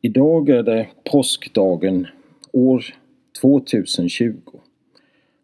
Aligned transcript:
Idag 0.00 0.48
är 0.48 0.62
det 0.62 0.88
påskdagen 1.04 2.06
år 2.52 2.84
2020. 3.40 4.34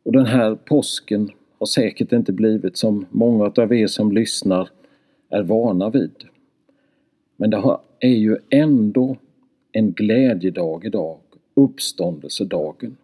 Och 0.03 0.13
den 0.13 0.27
här 0.27 0.55
påsken 0.55 1.31
har 1.59 1.67
säkert 1.67 2.13
inte 2.13 2.33
blivit 2.33 2.77
som 2.77 3.07
många 3.11 3.53
av 3.57 3.75
er 3.75 3.87
som 3.87 4.13
lyssnar 4.13 4.69
är 5.31 5.43
vana 5.43 5.91
vid. 5.91 6.25
Men 7.37 7.51
det 7.51 7.79
är 8.01 8.09
ju 8.09 8.37
ändå 8.51 9.17
en 9.73 9.93
glädjedag 9.93 10.85
idag, 10.85 11.19
uppståndelsedagen. 11.55 12.97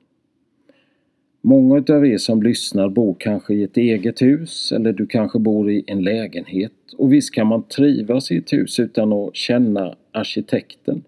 Många 1.41 1.85
av 1.89 2.07
er 2.07 2.19
som 2.19 2.43
lyssnar 2.43 2.89
bor 2.89 3.17
kanske 3.19 3.55
i 3.55 3.63
ett 3.63 3.77
eget 3.77 4.23
hus 4.23 4.73
eller 4.73 4.93
du 4.93 5.07
kanske 5.07 5.39
bor 5.39 5.71
i 5.71 5.85
en 5.87 6.03
lägenhet 6.03 6.73
och 6.99 7.13
visst 7.13 7.35
kan 7.35 7.47
man 7.47 7.63
trivas 7.63 8.31
i 8.31 8.37
ett 8.37 8.53
hus 8.53 8.81
utan 8.81 9.13
att 9.13 9.37
känna 9.37 9.97
arkitekten. 10.13 11.03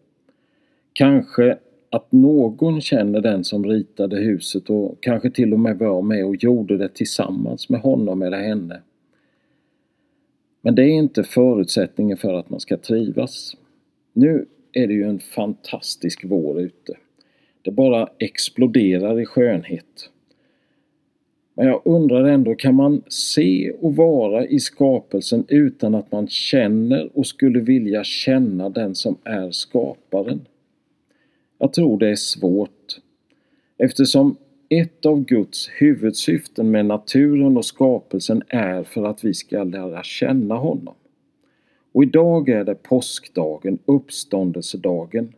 Kanske 0.92 1.58
att 1.90 2.12
någon 2.12 2.80
känner 2.80 3.20
den 3.20 3.44
som 3.44 3.66
ritade 3.66 4.16
huset 4.16 4.70
och 4.70 4.96
kanske 5.00 5.30
till 5.30 5.52
och 5.52 5.60
med 5.60 5.78
var 5.78 6.02
med 6.02 6.24
och 6.24 6.36
gjorde 6.36 6.76
det 6.76 6.88
tillsammans 6.88 7.68
med 7.68 7.80
honom 7.80 8.22
eller 8.22 8.38
henne. 8.38 8.80
Men 10.60 10.74
det 10.74 10.82
är 10.82 10.92
inte 10.92 11.24
förutsättningen 11.24 12.16
för 12.16 12.34
att 12.34 12.50
man 12.50 12.60
ska 12.60 12.76
trivas. 12.76 13.56
Nu 14.12 14.46
är 14.72 14.86
det 14.86 14.94
ju 14.94 15.04
en 15.04 15.18
fantastisk 15.18 16.24
vår 16.24 16.60
ute. 16.60 16.96
Det 17.62 17.70
bara 17.70 18.08
exploderar 18.18 19.20
i 19.20 19.26
skönhet. 19.26 20.10
Men 21.54 21.66
jag 21.66 21.82
undrar 21.84 22.24
ändå, 22.24 22.54
kan 22.54 22.74
man 22.74 23.02
se 23.08 23.72
och 23.80 23.96
vara 23.96 24.46
i 24.46 24.60
skapelsen 24.60 25.44
utan 25.48 25.94
att 25.94 26.12
man 26.12 26.28
känner 26.28 27.10
och 27.14 27.26
skulle 27.26 27.60
vilja 27.60 28.04
känna 28.04 28.68
den 28.68 28.94
som 28.94 29.16
är 29.24 29.50
skaparen? 29.50 30.40
Jag 31.62 31.72
tror 31.72 31.98
det 31.98 32.10
är 32.10 32.16
svårt. 32.16 33.00
Eftersom 33.78 34.36
ett 34.68 35.06
av 35.06 35.24
Guds 35.24 35.68
huvudsyften 35.68 36.70
med 36.70 36.86
naturen 36.86 37.56
och 37.56 37.64
skapelsen 37.64 38.42
är 38.48 38.82
för 38.82 39.04
att 39.04 39.24
vi 39.24 39.34
ska 39.34 39.64
lära 39.64 40.02
känna 40.02 40.54
honom. 40.54 40.94
Och 41.92 42.02
idag 42.02 42.48
är 42.48 42.64
det 42.64 42.74
påskdagen, 42.74 43.78
uppståndelsedagen. 43.84 45.32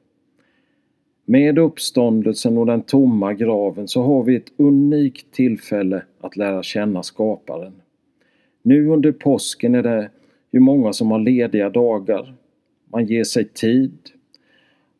Med 1.24 1.58
uppståndelsen 1.58 2.58
och 2.58 2.66
den 2.66 2.82
tomma 2.82 3.34
graven 3.34 3.88
så 3.88 4.02
har 4.02 4.22
vi 4.22 4.36
ett 4.36 4.52
unikt 4.56 5.32
tillfälle 5.32 6.02
att 6.20 6.36
lära 6.36 6.62
känna 6.62 7.02
skaparen. 7.02 7.72
Nu 8.62 8.86
under 8.86 9.12
påsken 9.12 9.74
är 9.74 9.82
det 9.82 10.10
ju 10.52 10.60
många 10.60 10.92
som 10.92 11.10
har 11.10 11.18
lediga 11.18 11.70
dagar. 11.70 12.34
Man 12.88 13.06
ger 13.06 13.24
sig 13.24 13.44
tid, 13.44 13.98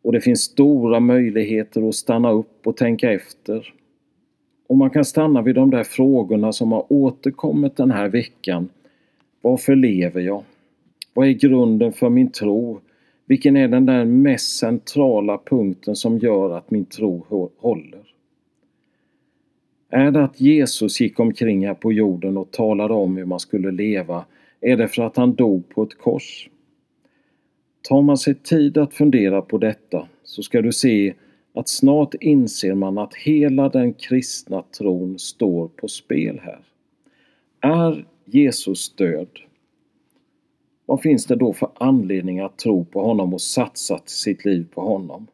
och 0.05 0.13
det 0.13 0.21
finns 0.21 0.41
stora 0.41 1.01
möjligheter 1.01 1.89
att 1.89 1.95
stanna 1.95 2.31
upp 2.31 2.67
och 2.67 2.77
tänka 2.77 3.13
efter. 3.13 3.75
Och 4.67 4.77
man 4.77 4.91
kan 4.91 5.05
stanna 5.05 5.43
vid 5.43 5.55
de 5.55 5.71
där 5.71 5.85
frågorna 5.85 6.53
som 6.53 6.73
har 6.73 6.93
återkommit 6.93 7.77
den 7.77 7.91
här 7.91 8.09
veckan. 8.09 8.69
Varför 9.41 9.77
lever 9.77 10.21
jag? 10.21 10.43
Vad 11.15 11.29
är 11.29 11.33
grunden 11.33 11.93
för 11.93 12.11
min 12.11 12.31
tro? 12.31 12.81
Vilken 13.27 13.57
är 13.57 13.69
den 13.69 13.87
där 13.87 14.05
mest 14.05 14.57
centrala 14.57 15.41
punkten 15.45 15.97
som 15.97 16.19
gör 16.19 16.57
att 16.57 16.71
min 16.71 16.85
tro 16.85 17.51
håller? 17.59 18.03
Är 19.91 20.11
det 20.11 20.25
att 20.25 20.41
Jesus 20.41 21.01
gick 21.01 21.21
omkring 21.21 21.67
här 21.67 21.75
på 21.75 21.93
jorden 21.93 22.37
och 22.37 22.51
talade 22.51 22.95
om 22.95 23.17
hur 23.17 23.25
man 23.25 23.41
skulle 23.41 23.71
leva? 23.71 24.25
Är 24.61 24.77
det 24.77 24.89
för 24.89 25.03
att 25.03 25.17
han 25.17 25.35
dog 25.35 25.69
på 25.69 25.83
ett 25.83 25.99
kors? 25.99 26.49
Tar 27.89 28.03
man 28.03 28.19
sig 28.19 28.35
tid 28.35 28.79
att 28.79 28.95
fundera 28.95 29.43
på 29.43 29.59
detta 29.59 30.09
så 30.23 30.43
ska 30.43 30.63
du 30.63 30.73
se 30.73 31.15
att 31.55 31.69
snart 31.69 32.15
inser 32.15 32.75
man 32.75 32.99
att 32.99 33.15
hela 33.15 33.69
den 33.69 33.95
kristna 33.95 34.63
tron 34.79 35.19
står 35.19 35.69
på 35.69 35.89
spel 35.89 36.41
här. 36.43 36.61
Är 37.61 38.07
Jesus 38.25 38.95
död? 38.95 39.29
Vad 40.87 41.03
finns 41.03 41.27
det 41.27 41.37
då 41.37 41.53
för 41.53 41.69
anledning 41.75 42.41
att 42.41 42.59
tro 42.59 42.85
på 42.85 43.03
honom 43.03 43.35
och 43.35 43.41
satsa 43.41 44.01
sitt 44.05 44.45
liv 44.45 44.67
på 44.75 44.81
honom? 44.81 45.27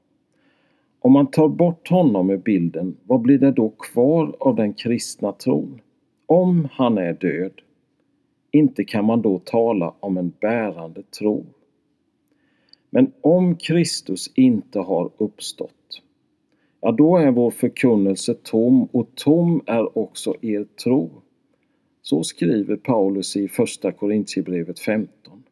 Om 1.01 1.13
man 1.13 1.27
tar 1.27 1.49
bort 1.49 1.89
honom 1.89 2.31
ur 2.31 2.37
bilden, 2.37 2.97
vad 3.05 3.21
blir 3.21 3.39
det 3.39 3.53
då 3.53 3.69
kvar 3.69 4.37
av 4.41 4.57
den 4.57 4.75
kristna 4.75 5.33
tron? 5.33 5.81
Om 6.27 6.69
han 6.73 6.99
är 6.99 7.13
död, 7.13 7.53
inte 8.51 8.85
kan 8.85 9.05
man 9.05 9.23
då 9.23 9.39
tala 9.39 9.95
om 10.01 10.17
en 10.17 10.33
bärande 10.41 11.03
tro. 11.03 11.47
Men 12.91 13.13
om 13.21 13.57
Kristus 13.57 14.31
inte 14.35 14.79
har 14.79 15.11
uppstått, 15.19 16.03
ja 16.81 16.93
då 16.93 17.17
är 17.17 17.31
vår 17.31 17.51
förkunnelse 17.51 18.35
tom 18.35 18.89
och 18.93 19.15
tom 19.15 19.63
är 19.67 19.99
också 19.99 20.35
er 20.41 20.67
tro. 20.85 21.11
Så 22.03 22.23
skriver 22.23 22.77
Paulus 22.77 23.37
i 23.37 23.49
Första 23.49 23.93
Korintierbrevet 23.93 24.81
15. 24.81 25.43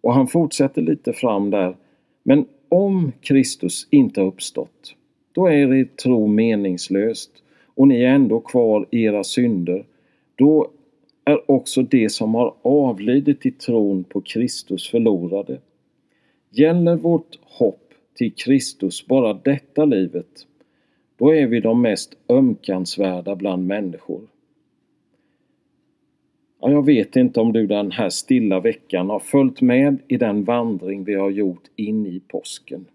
Och 0.00 0.14
han 0.14 0.28
fortsätter 0.28 0.82
lite 0.82 1.12
fram 1.12 1.50
där. 1.50 1.76
Men 2.22 2.46
om 2.68 3.12
Kristus 3.20 3.88
inte 3.90 4.20
har 4.20 4.28
uppstått, 4.28 4.94
då 5.32 5.46
är 5.46 5.74
er 5.74 5.84
tro 5.84 6.26
meningslöst 6.26 7.30
och 7.64 7.88
ni 7.88 8.02
är 8.02 8.08
ändå 8.08 8.40
kvar 8.40 8.86
i 8.90 9.02
era 9.02 9.24
synder. 9.24 9.84
Då 10.34 10.70
är 11.24 11.50
också 11.50 11.82
de 11.82 12.08
som 12.08 12.34
har 12.34 12.54
avlidit 12.62 13.46
i 13.46 13.50
tron 13.50 14.04
på 14.04 14.20
Kristus 14.20 14.90
förlorade. 14.90 15.58
Gäller 16.52 16.96
vårt 16.96 17.38
hopp 17.42 17.94
till 18.14 18.34
Kristus 18.34 19.06
bara 19.06 19.34
detta 19.34 19.84
livet, 19.84 20.46
då 21.16 21.34
är 21.34 21.46
vi 21.46 21.60
de 21.60 21.82
mest 21.82 22.16
ömkansvärda 22.28 23.36
bland 23.36 23.66
människor. 23.66 24.20
Ja, 26.60 26.70
jag 26.70 26.84
vet 26.84 27.16
inte 27.16 27.40
om 27.40 27.52
du 27.52 27.66
den 27.66 27.92
här 27.92 28.08
stilla 28.08 28.60
veckan 28.60 29.10
har 29.10 29.18
följt 29.18 29.60
med 29.60 29.98
i 30.08 30.16
den 30.16 30.44
vandring 30.44 31.04
vi 31.04 31.14
har 31.14 31.30
gjort 31.30 31.62
in 31.76 32.06
i 32.06 32.20
påsken. 32.28 32.86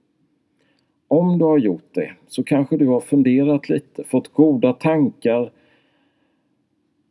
Om 1.07 1.37
du 1.37 1.45
har 1.45 1.57
gjort 1.57 1.89
det 1.91 2.11
så 2.27 2.43
kanske 2.43 2.77
du 2.77 2.87
har 2.87 2.99
funderat 2.99 3.69
lite, 3.69 4.03
fått 4.03 4.33
goda 4.33 4.73
tankar 4.73 5.51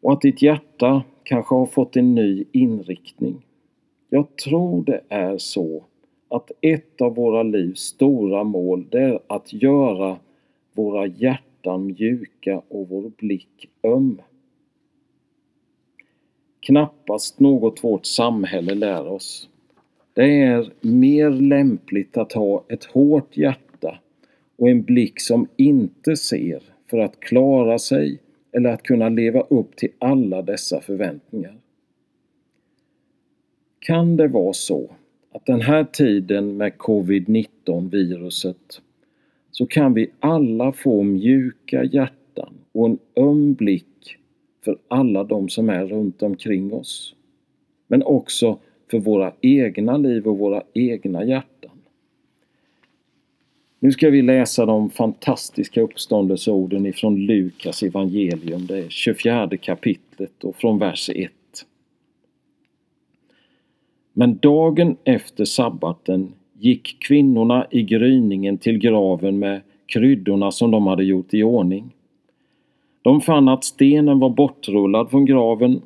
och 0.00 0.12
att 0.12 0.20
ditt 0.20 0.42
hjärta 0.42 1.02
kanske 1.22 1.54
har 1.54 1.66
fått 1.66 1.96
en 1.96 2.14
ny 2.14 2.44
inriktning. 2.52 3.46
Jag 4.08 4.36
tror 4.36 4.84
det 4.84 5.00
är 5.08 5.38
så 5.38 5.84
att 6.34 6.50
ett 6.60 7.00
av 7.00 7.14
våra 7.14 7.42
livs 7.42 7.80
stora 7.80 8.44
mål 8.44 8.86
det 8.90 9.02
är 9.02 9.20
att 9.26 9.52
göra 9.52 10.18
våra 10.72 11.06
hjärtan 11.06 11.86
mjuka 11.86 12.62
och 12.68 12.88
vår 12.88 13.12
blick 13.18 13.68
öm. 13.82 14.20
Knappast 16.60 17.40
något 17.40 17.84
vårt 17.84 18.06
samhälle 18.06 18.74
lär 18.74 19.06
oss. 19.06 19.48
Det 20.12 20.42
är 20.42 20.72
mer 20.80 21.30
lämpligt 21.30 22.16
att 22.16 22.32
ha 22.32 22.64
ett 22.68 22.84
hårt 22.84 23.36
hjärta 23.36 23.98
och 24.56 24.68
en 24.68 24.82
blick 24.82 25.20
som 25.20 25.48
inte 25.56 26.16
ser 26.16 26.62
för 26.90 26.98
att 26.98 27.20
klara 27.20 27.78
sig 27.78 28.20
eller 28.52 28.70
att 28.70 28.82
kunna 28.82 29.08
leva 29.08 29.40
upp 29.40 29.76
till 29.76 29.92
alla 29.98 30.42
dessa 30.42 30.80
förväntningar. 30.80 31.56
Kan 33.78 34.16
det 34.16 34.28
vara 34.28 34.52
så 34.52 34.90
att 35.34 35.46
den 35.46 35.60
här 35.60 35.84
tiden 35.84 36.56
med 36.56 36.72
covid-19 36.72 37.90
viruset 37.90 38.80
så 39.50 39.66
kan 39.66 39.94
vi 39.94 40.10
alla 40.20 40.72
få 40.72 41.02
mjuka 41.02 41.84
hjärtan 41.84 42.54
och 42.72 42.86
en 42.86 42.98
öm 43.16 43.54
blick 43.54 44.16
för 44.64 44.78
alla 44.88 45.24
de 45.24 45.48
som 45.48 45.68
är 45.68 45.86
runt 45.86 46.22
omkring 46.22 46.72
oss. 46.72 47.14
Men 47.86 48.02
också 48.02 48.58
för 48.90 48.98
våra 48.98 49.32
egna 49.40 49.96
liv 49.96 50.26
och 50.26 50.38
våra 50.38 50.62
egna 50.74 51.24
hjärtan. 51.24 51.70
Nu 53.78 53.92
ska 53.92 54.10
vi 54.10 54.22
läsa 54.22 54.66
de 54.66 54.90
fantastiska 54.90 55.80
uppståndelseorden 55.80 56.86
ifrån 56.86 57.26
Lukas 57.26 57.82
evangelium, 57.82 58.66
det 58.66 58.90
24 58.92 59.50
kapitlet 59.56 60.44
och 60.44 60.56
från 60.56 60.78
vers 60.78 61.10
1. 61.14 61.32
Men 64.16 64.38
dagen 64.38 64.96
efter 65.04 65.44
sabbaten 65.44 66.32
gick 66.58 66.96
kvinnorna 67.00 67.66
i 67.70 67.82
gryningen 67.82 68.58
till 68.58 68.78
graven 68.78 69.38
med 69.38 69.60
kryddorna 69.86 70.50
som 70.50 70.70
de 70.70 70.86
hade 70.86 71.04
gjort 71.04 71.34
i 71.34 71.42
ordning. 71.42 71.94
De 73.02 73.20
fann 73.20 73.48
att 73.48 73.64
stenen 73.64 74.18
var 74.18 74.30
bortrullad 74.30 75.10
från 75.10 75.24
graven 75.24 75.80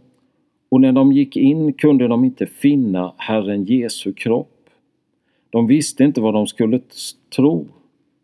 och 0.69 0.81
när 0.81 0.93
de 0.93 1.13
gick 1.13 1.37
in 1.37 1.73
kunde 1.73 2.09
de 2.09 2.25
inte 2.25 2.47
finna 2.47 3.13
Herren 3.17 3.65
Jesu 3.65 4.13
kropp. 4.13 4.71
De 5.51 5.67
visste 5.67 6.05
inte 6.05 6.21
vad 6.21 6.35
de 6.35 6.47
skulle 6.47 6.81
tro. 7.37 7.67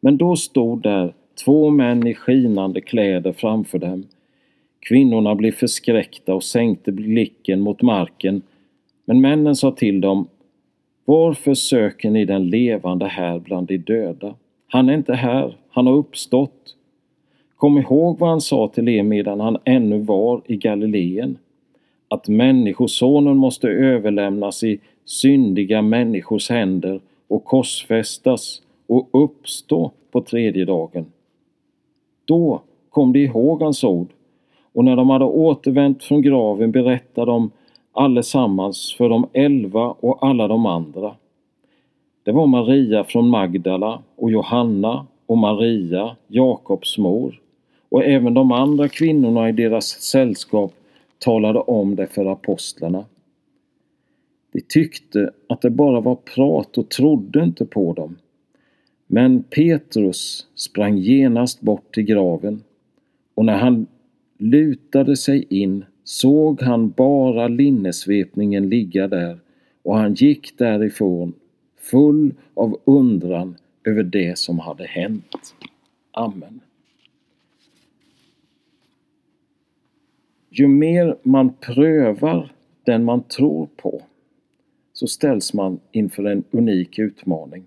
Men 0.01 0.17
då 0.17 0.37
stod 0.37 0.83
där 0.83 1.15
två 1.45 1.71
män 1.71 2.07
i 2.07 2.15
skinande 2.15 2.81
kläder 2.81 3.33
framför 3.33 3.79
dem. 3.79 4.05
Kvinnorna 4.81 5.35
blev 5.35 5.53
förskräckta 5.53 6.35
och 6.35 6.43
sänkte 6.43 6.93
blicken 6.93 7.61
mot 7.61 7.83
marken 7.83 8.43
men 9.05 9.21
männen 9.21 9.57
sa 9.57 9.71
till 9.71 10.01
dem 10.01 10.27
Varför 11.05 11.55
söker 11.55 12.11
ni 12.11 12.25
den 12.25 12.51
levande 12.51 13.07
här 13.07 13.39
bland 13.39 13.67
de 13.67 13.79
döda? 13.79 14.35
Han 14.67 14.89
är 14.89 14.95
inte 14.95 15.15
här, 15.15 15.57
han 15.71 15.87
har 15.87 15.95
uppstått. 15.95 16.77
Kom 17.57 17.79
ihåg 17.79 18.19
vad 18.19 18.31
han 18.31 18.41
sa 18.41 18.69
till 18.69 18.89
er 18.89 19.03
medan 19.03 19.41
han 19.41 19.59
ännu 19.65 19.99
var 19.99 20.43
i 20.47 20.57
Galileen. 20.57 21.39
Att 22.09 22.29
Människosonen 22.29 23.37
måste 23.37 23.69
överlämnas 23.69 24.63
i 24.63 24.81
syndiga 25.05 25.83
människors 25.83 26.51
händer 26.51 27.01
och 27.29 27.45
korsfästas 27.45 28.63
och 28.87 29.09
uppstå 29.13 29.93
på 30.11 30.21
tredje 30.21 30.65
dagen. 30.65 31.07
Då 32.25 32.63
kom 32.91 33.13
de 33.13 33.25
ihåg 33.25 33.63
hans 33.63 33.85
ord 33.85 34.09
och 34.73 34.85
när 34.85 34.97
de 34.97 35.11
hade 35.11 35.25
återvänt 35.25 36.05
från 36.05 36.23
graven 36.23 36.73
berättade 36.73 37.31
de 37.31 37.51
allesammans 37.95 38.95
för 38.99 39.09
de 39.09 39.27
elva 39.33 39.95
och 40.01 40.27
alla 40.27 40.49
de 40.49 40.67
andra. 40.67 41.15
Det 42.23 42.33
var 42.33 42.47
Maria 42.47 43.05
från 43.05 43.29
Magdala 43.29 44.03
och 44.17 44.31
Johanna 44.31 45.07
och 45.27 45.39
Maria, 45.39 46.17
Jakobs 46.27 46.99
mor 46.99 47.41
och 47.89 48.05
även 48.05 48.35
de 48.35 48.53
andra 48.53 48.89
kvinnorna 48.89 49.49
i 49.49 49.53
deras 49.53 49.87
sällskap 49.87 50.73
talade 51.19 51.59
om 51.59 51.97
det 51.97 52.07
för 52.07 52.27
apostlarna. 52.27 53.05
De 54.53 54.61
tyckte 54.61 55.31
att 55.49 55.61
det 55.61 55.71
bara 55.71 56.01
var 56.01 56.15
prat 56.15 56.79
och 56.79 56.89
trodde 56.89 57.45
inte 57.45 57.67
på 57.67 57.93
dem. 57.93 58.17
Men 59.07 59.43
Petrus 59.43 60.47
sprang 60.55 60.99
genast 60.99 61.61
bort 61.61 61.95
till 61.95 62.03
graven 62.03 62.63
och 63.35 63.45
när 63.45 63.57
han 63.57 63.87
lutade 64.39 65.17
sig 65.17 65.47
in 65.51 65.85
såg 66.05 66.63
han 66.63 66.91
bara 66.91 67.49
linnesvepningen 67.49 68.69
ligga 68.69 69.09
där 69.09 69.39
och 69.83 69.97
han 69.97 70.15
gick 70.15 70.59
därifrån 70.59 71.33
full 71.79 72.35
av 72.55 72.81
undran 72.85 73.57
över 73.85 74.03
det 74.03 74.39
som 74.39 74.59
hade 74.59 74.85
hänt. 74.85 75.55
Amen. 76.11 76.61
Ju 80.51 80.69
mer 80.69 81.17
man 81.23 81.55
prövar 81.55 82.53
den 82.85 83.05
man 83.05 83.23
tror 83.23 83.69
på 83.77 84.03
så 84.93 85.07
ställs 85.07 85.55
man 85.55 85.81
inför 85.93 86.25
en 86.25 86.45
unik 86.51 86.99
utmaning. 86.99 87.65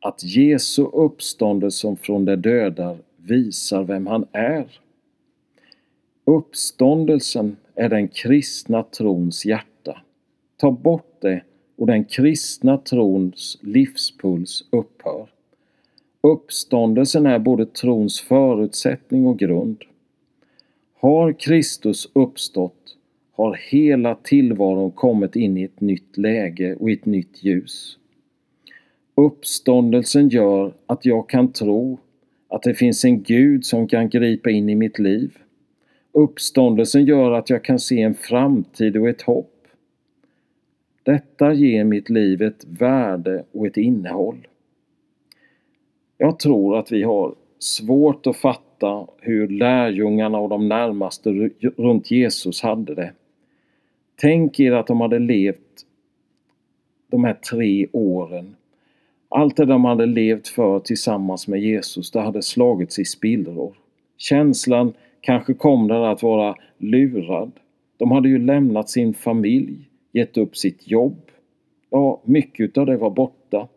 Att 0.00 0.24
Jesu 0.24 0.82
uppståndelse 0.82 1.96
från 2.02 2.24
de 2.24 2.36
döda 2.36 2.96
visar 3.16 3.84
vem 3.84 4.06
han 4.06 4.26
är. 4.32 4.80
Uppståndelsen 6.28 7.56
är 7.74 7.88
den 7.88 8.08
kristna 8.08 8.82
trons 8.82 9.46
hjärta. 9.46 10.02
Ta 10.56 10.70
bort 10.70 11.20
det 11.20 11.42
och 11.76 11.86
den 11.86 12.04
kristna 12.04 12.78
trons 12.78 13.58
livspuls 13.62 14.64
upphör. 14.70 15.28
Uppståndelsen 16.20 17.26
är 17.26 17.38
både 17.38 17.66
trons 17.66 18.20
förutsättning 18.20 19.26
och 19.26 19.38
grund. 19.38 19.84
Har 20.94 21.32
Kristus 21.32 22.10
uppstått 22.12 22.96
har 23.32 23.58
hela 23.70 24.14
tillvaron 24.14 24.90
kommit 24.90 25.36
in 25.36 25.58
i 25.58 25.62
ett 25.62 25.80
nytt 25.80 26.16
läge 26.16 26.74
och 26.74 26.90
i 26.90 26.92
ett 26.92 27.06
nytt 27.06 27.44
ljus. 27.44 27.98
Uppståndelsen 29.14 30.28
gör 30.28 30.72
att 30.86 31.04
jag 31.04 31.28
kan 31.28 31.52
tro 31.52 31.98
att 32.48 32.62
det 32.62 32.74
finns 32.74 33.04
en 33.04 33.22
Gud 33.22 33.64
som 33.64 33.88
kan 33.88 34.08
gripa 34.08 34.50
in 34.50 34.68
i 34.68 34.74
mitt 34.74 34.98
liv. 34.98 35.38
Uppståndelsen 36.12 37.04
gör 37.04 37.32
att 37.32 37.50
jag 37.50 37.64
kan 37.64 37.78
se 37.78 38.00
en 38.00 38.14
framtid 38.14 38.96
och 38.96 39.08
ett 39.08 39.22
hopp. 39.22 39.54
Detta 41.02 41.52
ger 41.52 41.84
mitt 41.84 42.10
liv 42.10 42.42
ett 42.42 42.64
värde 42.64 43.44
och 43.52 43.66
ett 43.66 43.76
innehåll. 43.76 44.48
Jag 46.18 46.38
tror 46.38 46.78
att 46.78 46.92
vi 46.92 47.02
har 47.02 47.34
svårt 47.58 48.26
att 48.26 48.36
fatta 48.36 49.06
hur 49.20 49.48
lärjungarna 49.48 50.38
och 50.38 50.48
de 50.48 50.68
närmaste 50.68 51.30
runt 51.76 52.10
Jesus 52.10 52.62
hade 52.62 52.94
det. 52.94 53.12
Tänk 54.16 54.60
er 54.60 54.72
att 54.72 54.86
de 54.86 55.00
hade 55.00 55.18
levt 55.18 55.84
de 57.10 57.24
här 57.24 57.34
tre 57.34 57.86
åren. 57.92 58.56
Allt 59.28 59.56
det 59.56 59.64
de 59.64 59.84
hade 59.84 60.06
levt 60.06 60.48
för 60.48 60.80
tillsammans 60.80 61.48
med 61.48 61.60
Jesus, 61.60 62.10
det 62.10 62.20
hade 62.20 62.42
slagits 62.42 62.98
i 62.98 63.04
spillror. 63.04 63.74
Känslan 64.16 64.92
kanske 65.20 65.54
kom 65.54 65.88
den 65.88 66.04
att 66.04 66.22
vara 66.22 66.54
lurad. 66.78 67.52
De 67.96 68.10
hade 68.10 68.28
ju 68.28 68.38
lämnat 68.38 68.90
sin 68.90 69.14
familj, 69.14 69.90
gett 70.12 70.36
upp 70.36 70.56
sitt 70.56 70.88
jobb. 70.88 71.30
Ja, 71.90 72.20
mycket 72.24 72.78
av 72.78 72.86
det 72.86 72.96
var 72.96 73.10
borta. 73.10 73.68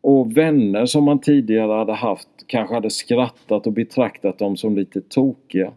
Och 0.00 0.36
vänner 0.36 0.86
som 0.86 1.04
man 1.04 1.18
tidigare 1.18 1.72
hade 1.72 1.92
haft 1.92 2.28
kanske 2.46 2.74
hade 2.74 2.90
skrattat 2.90 3.66
och 3.66 3.72
betraktat 3.72 4.38
dem 4.38 4.56
som 4.56 4.76
lite 4.76 5.00
tokiga. 5.00 5.72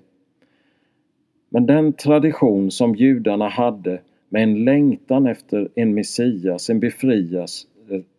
Men 1.49 1.65
den 1.65 1.93
tradition 1.93 2.71
som 2.71 2.95
judarna 2.95 3.49
hade 3.49 4.01
med 4.29 4.43
en 4.43 4.65
längtan 4.65 5.27
efter 5.27 5.69
en 5.75 5.93
Messias, 5.93 6.69
en 6.69 6.79
befrias, 6.79 7.67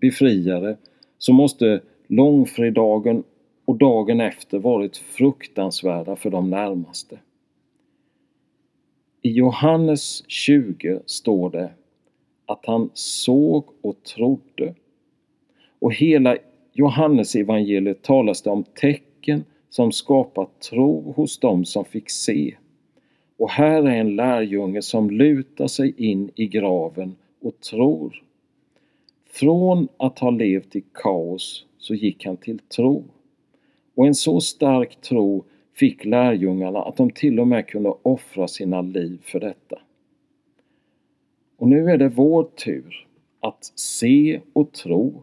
befriare, 0.01 0.77
så 1.19 1.33
måste 1.33 1.81
långfredagen 2.07 3.25
och 3.67 3.77
dagen 3.77 4.21
efter 4.21 4.59
varit 4.59 4.97
fruktansvärda 4.97 6.17
för 6.17 6.31
de 6.31 6.51
närmaste. 6.51 7.19
I 9.23 9.31
Johannes 9.31 10.25
20 10.31 11.01
står 11.07 11.51
det 11.51 11.71
att 12.47 12.67
han 12.67 12.91
såg 12.95 13.65
och 13.83 14.03
trodde. 14.03 14.75
Och 15.79 15.93
hela 15.93 16.37
Johannes 16.73 17.35
evangeliet 17.35 18.03
talas 18.03 18.43
det 18.43 18.51
om 18.51 18.65
tecken 18.65 19.45
som 19.71 19.93
skapat 19.93 20.61
tro 20.61 21.13
hos 21.13 21.39
dem 21.39 21.65
som 21.65 21.85
fick 21.85 22.11
se. 22.11 22.57
Och 23.37 23.51
här 23.51 23.83
är 23.83 23.97
en 24.01 24.17
lärjunge 24.17 24.83
som 24.83 25.11
lutar 25.11 25.67
sig 25.67 25.95
in 25.97 26.31
i 26.35 26.47
graven 26.47 27.17
och 27.43 27.61
tror. 27.61 28.23
Från 29.31 29.89
att 29.97 30.19
ha 30.19 30.31
levt 30.31 30.77
i 30.77 30.85
kaos 30.95 31.67
så 31.79 31.95
gick 31.95 32.27
han 32.27 32.37
till 32.37 32.59
tro. 32.59 33.05
Och 33.97 34.07
en 34.07 34.15
så 34.15 34.41
stark 34.41 35.01
tro 35.01 35.45
fick 35.75 36.05
lärjungarna 36.05 36.83
att 36.83 36.97
de 36.97 37.11
till 37.11 37.41
och 37.41 37.49
med 37.49 37.67
kunde 37.67 37.95
offra 38.03 38.49
sina 38.49 38.83
liv 38.83 39.19
för 39.23 39.41
detta. 39.41 39.79
Och 41.57 41.69
nu 41.69 41.91
är 41.91 41.99
det 41.99 42.09
vår 42.09 42.45
tur 42.65 43.07
att 43.41 43.73
se 43.75 44.41
och 44.53 44.73
tro 44.73 45.23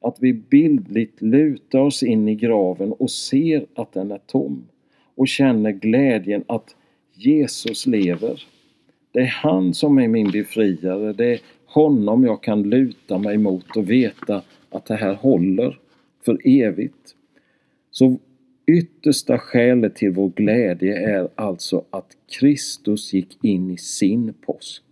att 0.00 0.16
vi 0.20 0.32
bildligt 0.32 1.22
lutar 1.22 1.78
oss 1.78 2.02
in 2.02 2.28
i 2.28 2.34
graven 2.34 2.92
och 2.92 3.10
ser 3.10 3.66
att 3.74 3.92
den 3.92 4.10
är 4.10 4.20
tom 4.26 4.68
och 5.14 5.28
känner 5.28 5.70
glädjen 5.70 6.44
att 6.46 6.76
Jesus 7.14 7.86
lever. 7.86 8.42
Det 9.12 9.20
är 9.20 9.26
han 9.42 9.74
som 9.74 9.98
är 9.98 10.08
min 10.08 10.30
befriare. 10.30 11.12
Det 11.12 11.32
är 11.32 11.40
honom 11.66 12.24
jag 12.24 12.42
kan 12.42 12.62
luta 12.62 13.18
mig 13.18 13.38
mot 13.38 13.76
och 13.76 13.90
veta 13.90 14.42
att 14.70 14.86
det 14.86 14.94
här 14.94 15.14
håller 15.14 15.78
för 16.24 16.38
evigt. 16.44 17.16
Så 17.92 18.18
yttersta 18.66 19.38
skälet 19.38 19.94
till 19.94 20.10
vår 20.10 20.28
glädje 20.28 21.18
är 21.18 21.28
alltså 21.34 21.84
att 21.90 22.16
Kristus 22.38 23.12
gick 23.12 23.44
in 23.44 23.70
i 23.70 23.76
sin 23.76 24.34
påsk. 24.40 24.82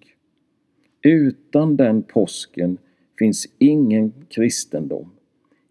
Utan 1.03 1.77
den 1.77 2.03
påsken 2.03 2.79
finns 3.19 3.47
ingen 3.59 4.13
kristendom, 4.29 5.11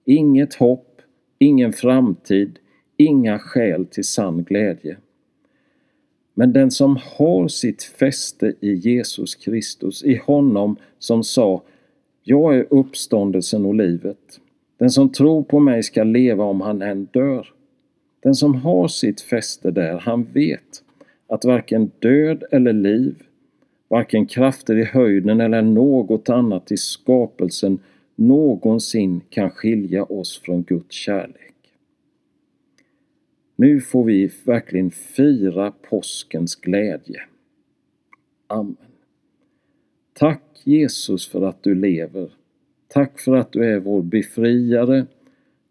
inget 0.06 0.54
hopp, 0.54 1.02
ingen 1.40 1.74
framtid, 1.74 2.60
inga 2.98 3.40
skäl 3.40 3.86
till 3.86 4.04
sann 4.04 4.44
glädje. 4.44 4.98
Men 6.34 6.54
den 6.54 6.72
som 6.72 7.00
har 7.18 7.48
sitt 7.48 7.84
fäste 7.84 8.54
i 8.62 8.74
Jesus 8.74 9.36
Kristus, 9.36 10.04
i 10.04 10.16
honom 10.16 10.76
som 11.00 11.24
sa 11.24 11.64
Jag 12.24 12.56
är 12.58 12.68
uppståndelsen 12.70 13.66
och 13.66 13.76
livet. 13.76 14.40
Den 14.80 14.90
som 14.90 15.12
tror 15.12 15.44
på 15.44 15.60
mig 15.60 15.84
ska 15.84 16.04
leva 16.04 16.44
om 16.44 16.62
han 16.62 16.82
än 16.82 17.06
dör. 17.06 17.48
Den 18.20 18.36
som 18.36 18.56
har 18.56 18.88
sitt 18.88 19.22
fäste 19.22 19.72
där, 19.72 20.00
han 20.00 20.24
vet 20.24 20.84
att 21.28 21.46
varken 21.46 21.92
död 22.00 22.44
eller 22.52 22.74
liv, 22.74 23.24
varken 23.88 24.26
krafter 24.26 24.76
i 24.78 24.84
höjden 24.84 25.42
eller 25.42 25.62
något 25.62 26.30
annat 26.30 26.72
i 26.72 26.78
skapelsen 26.78 27.80
någonsin 28.16 29.22
kan 29.30 29.50
skilja 29.50 30.04
oss 30.04 30.42
från 30.46 30.64
Guds 30.64 30.96
kärlek. 30.96 31.56
Nu 33.56 33.82
får 33.82 34.04
vi 34.04 34.32
verkligen 34.44 34.92
fira 34.92 35.72
påskens 35.72 36.56
glädje. 36.56 37.22
Amen. 38.48 38.76
Tack 40.14 40.62
Jesus 40.64 41.28
för 41.28 41.42
att 41.42 41.64
du 41.64 41.76
lever. 41.76 42.39
Tack 42.94 43.20
för 43.20 43.36
att 43.36 43.52
du 43.52 43.66
är 43.66 43.80
vår 43.80 44.02
befriare, 44.02 45.06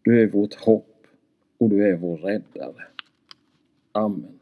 du 0.02 0.22
är 0.22 0.26
vårt 0.26 0.54
hopp 0.54 1.06
och 1.58 1.70
du 1.70 1.88
är 1.88 1.96
vår 1.96 2.16
räddare. 2.16 2.84
Amen. 3.92 4.37